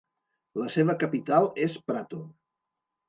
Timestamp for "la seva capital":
0.61-1.51